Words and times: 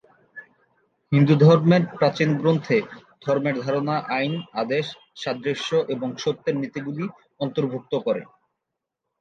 হিন্দুধর্মের 1.11 1.83
প্রাচীন 1.97 2.29
গ্রন্থে, 2.37 2.77
ধর্মের 3.23 3.55
ধারণা 3.65 3.95
আইন, 4.17 4.33
আদেশ, 4.61 4.85
সাদৃশ্য 5.15 5.69
এবং 5.87 6.09
সত্যের 6.17 6.55
নীতিগুলি 6.61 7.05
অন্তর্ভুক্ত 7.39 7.93
করে। 8.05 8.21